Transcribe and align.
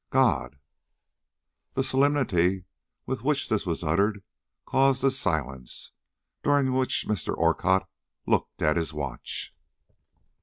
"God!" 0.09 0.57
The 1.75 1.83
solemnity 1.83 2.63
with 3.05 3.23
which 3.23 3.49
this 3.49 3.67
was 3.67 3.83
uttered 3.83 4.23
caused 4.65 5.03
a 5.03 5.11
silence, 5.11 5.91
during 6.41 6.73
which 6.73 7.05
Mr. 7.07 7.37
Orcutt 7.37 7.85
looked 8.25 8.63
at 8.63 8.77
his 8.77 8.95
watch. 8.95 9.53